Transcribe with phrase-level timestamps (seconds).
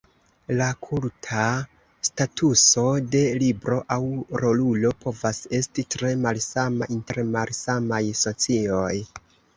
[0.59, 1.41] La kulta
[2.07, 3.99] statuso de libro aŭ
[4.45, 8.95] rolulo povas esti tre malsama inter malsamaj socioj.